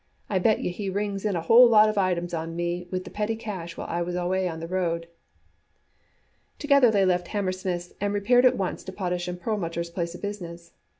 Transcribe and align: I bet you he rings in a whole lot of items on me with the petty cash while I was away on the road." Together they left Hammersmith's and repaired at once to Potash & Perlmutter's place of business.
I 0.31 0.39
bet 0.39 0.61
you 0.61 0.71
he 0.71 0.89
rings 0.89 1.25
in 1.25 1.35
a 1.35 1.41
whole 1.43 1.69
lot 1.69 1.87
of 1.87 1.95
items 1.95 2.33
on 2.33 2.55
me 2.55 2.87
with 2.89 3.03
the 3.03 3.11
petty 3.11 3.35
cash 3.35 3.77
while 3.77 3.85
I 3.87 4.01
was 4.01 4.15
away 4.15 4.47
on 4.47 4.59
the 4.59 4.67
road." 4.67 5.05
Together 6.57 6.89
they 6.89 7.05
left 7.05 7.27
Hammersmith's 7.27 7.93
and 8.01 8.11
repaired 8.11 8.45
at 8.47 8.57
once 8.57 8.83
to 8.85 8.91
Potash 8.91 9.29
& 9.39 9.39
Perlmutter's 9.39 9.91
place 9.91 10.15
of 10.15 10.21
business. 10.23 10.71